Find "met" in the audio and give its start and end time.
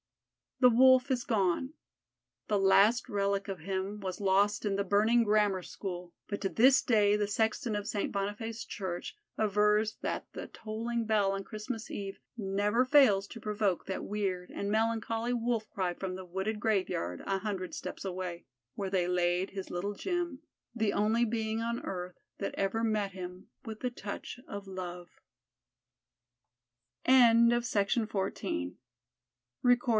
22.83-23.11